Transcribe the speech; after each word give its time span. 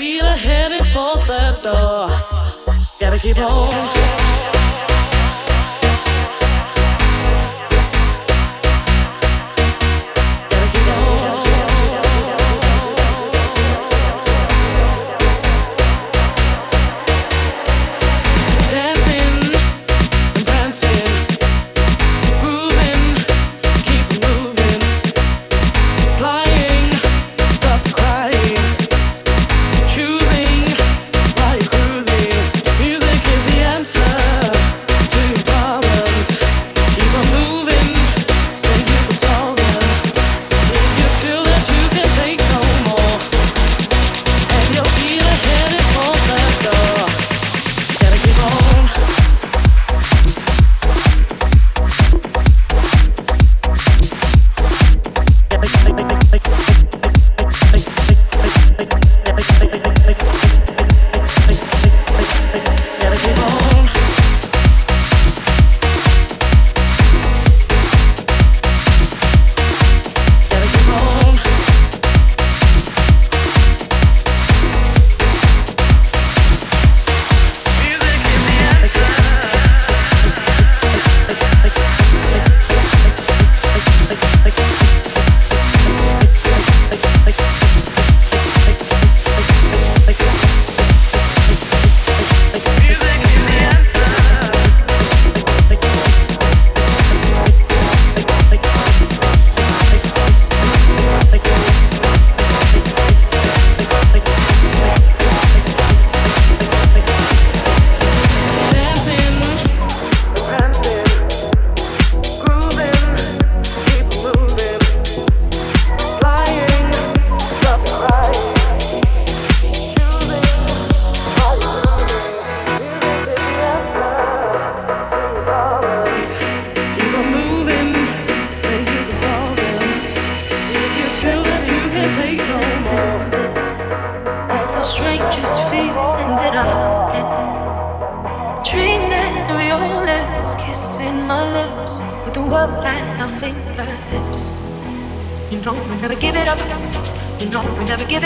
feet 0.00 0.22
are 0.22 0.34
heading 0.34 0.82
for 0.94 1.14
the 1.28 1.58
door, 1.62 2.08
gotta 2.98 3.18
keep 3.18 3.36
on. 3.36 4.29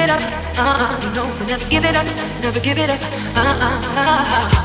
it 0.04 0.10
up. 0.10 0.20
Uh-uh. 0.58 1.14
No, 1.14 1.24
never 1.46 1.66
give 1.68 1.84
it 1.84 1.96
up. 1.96 2.06
Never 2.42 2.60
give 2.60 2.78
it 2.78 2.90
up. 2.90 3.00
Uh-uh. 3.36 4.63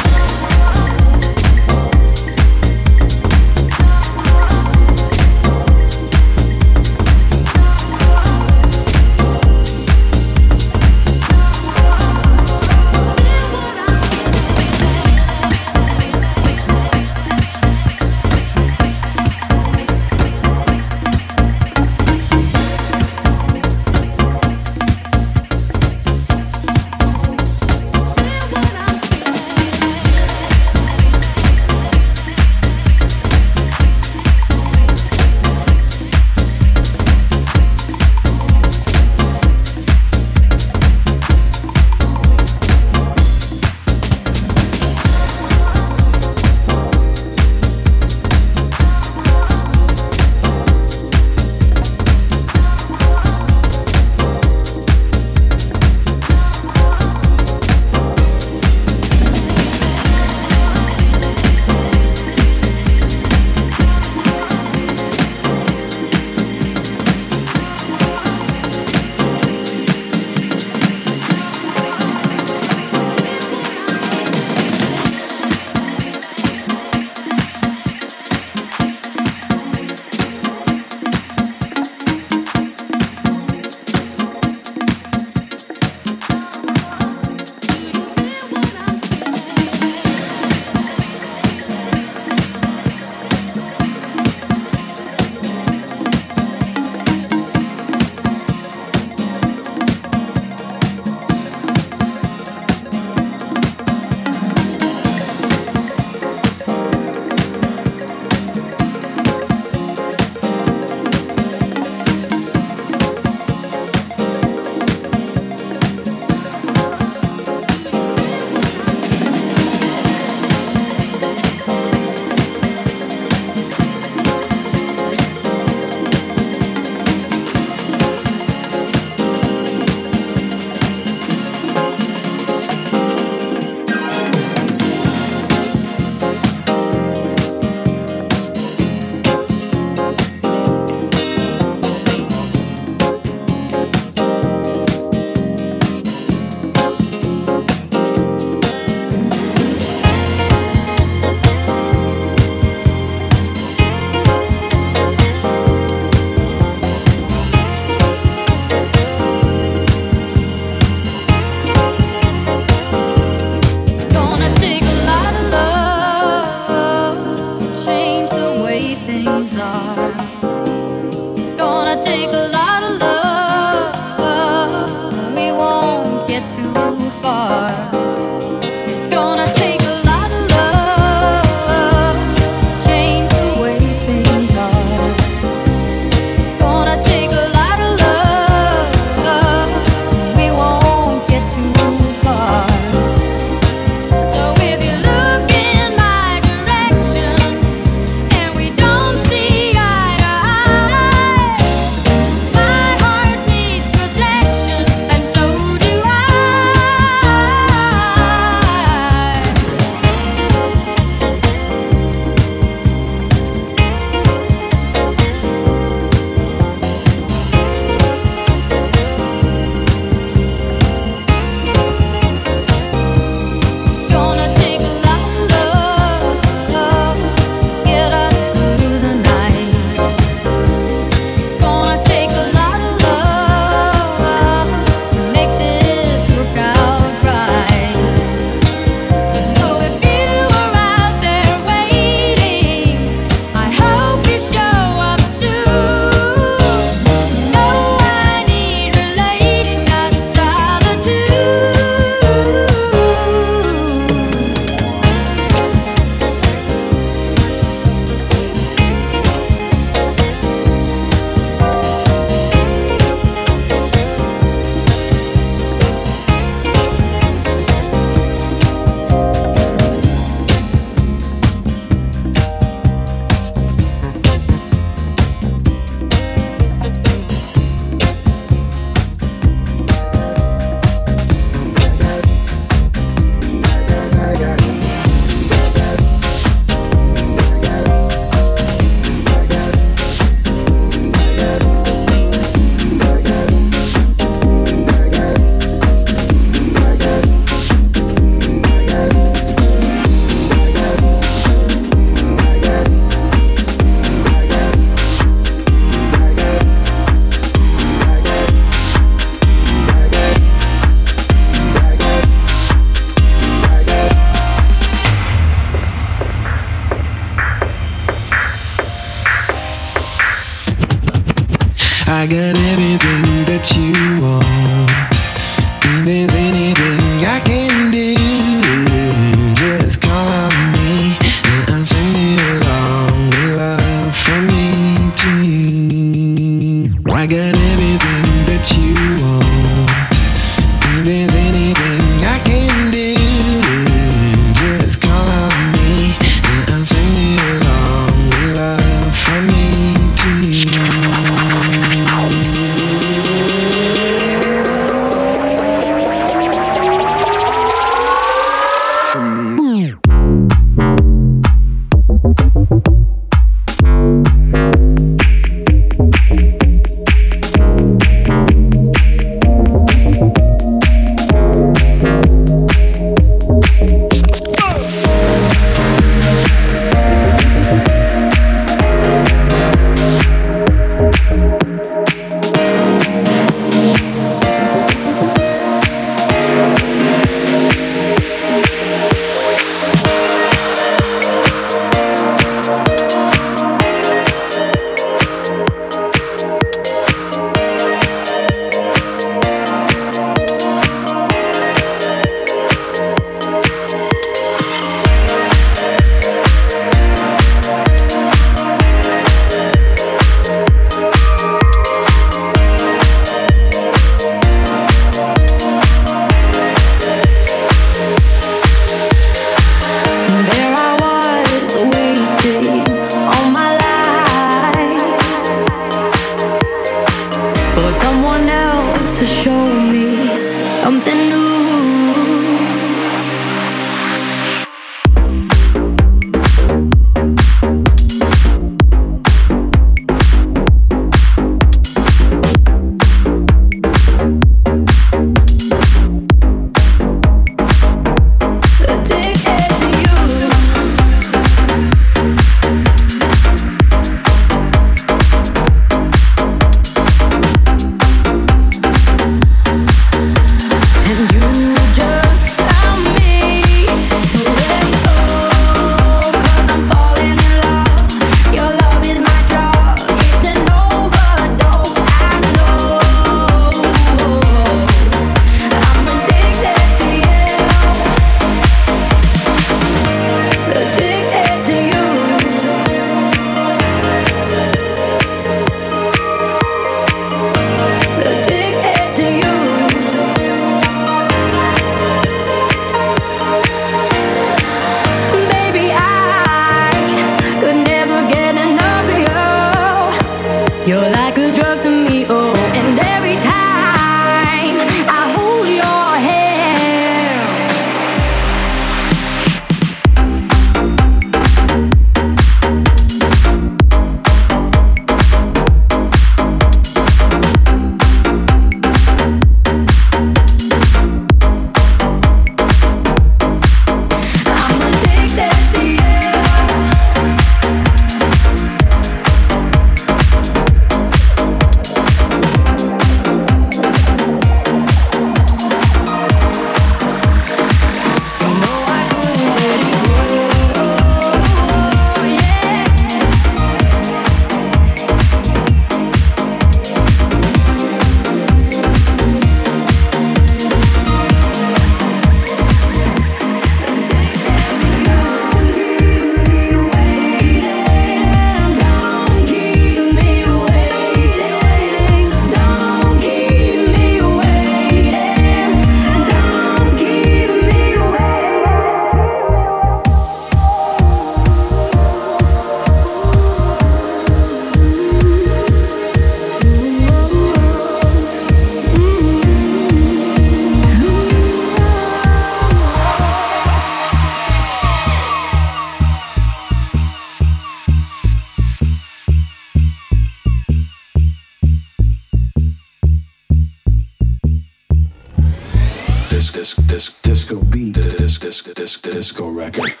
disco 599.01 599.49
record. 599.49 600.00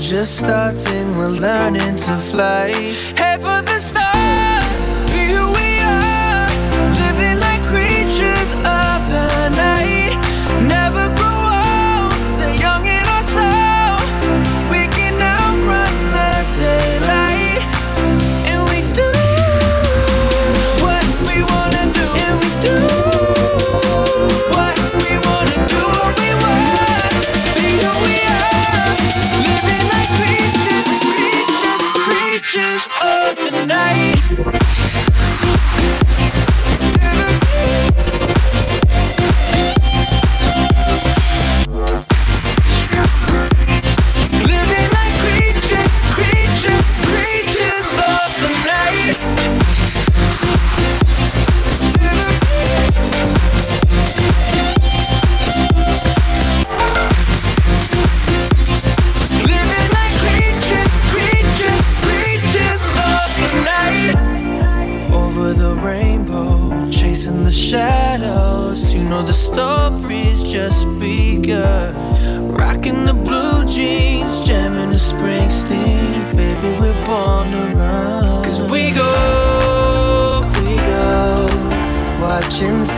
just 0.00 0.38
starting, 0.38 1.16
we're 1.16 1.28
learning 1.28 1.96
to 1.96 2.16
fly. 2.16 3.19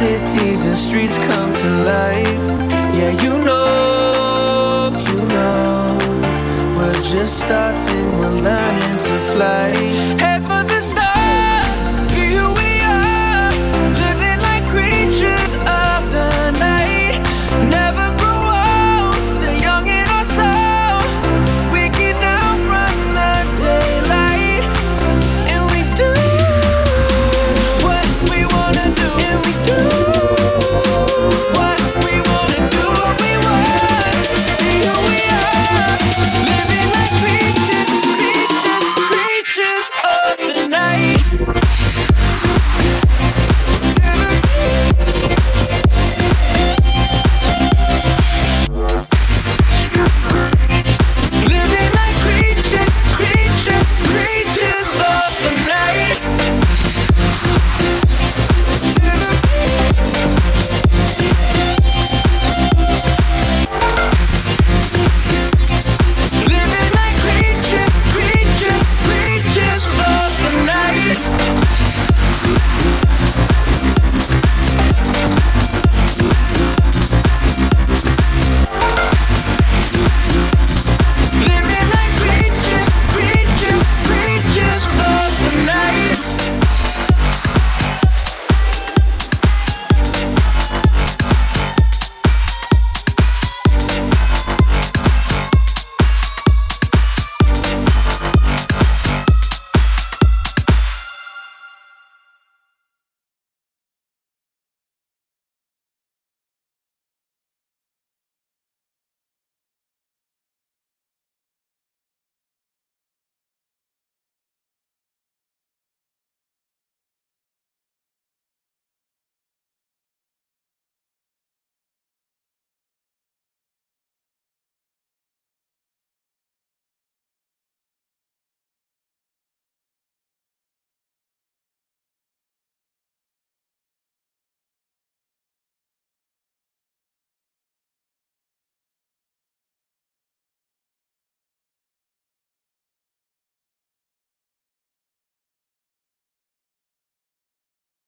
cities 0.02 0.66
and 0.66 0.76
streets 0.76 1.16
come 1.16 1.52
to 1.62 1.68
life. 1.94 2.44
Yeah, 2.98 3.12
you 3.24 3.34
know, 3.48 4.90
you 5.08 5.20
know, 5.34 5.96
we're 6.76 7.02
just 7.14 7.38
starting, 7.38 8.08
we're 8.18 8.38
learning 8.48 8.96
to 9.06 9.16
fly. 9.32 9.72
Hey. 10.18 10.31